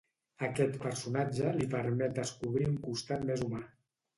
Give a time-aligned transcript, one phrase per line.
[0.45, 3.63] Aquest personatge li permet descobrir un costat més humà.